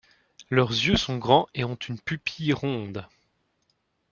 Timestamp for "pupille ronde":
1.99-3.07